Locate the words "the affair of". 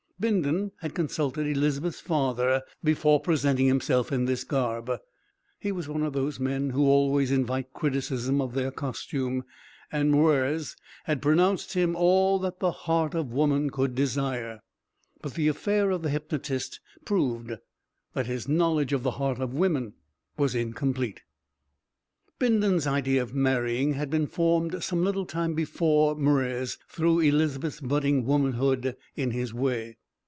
15.33-16.03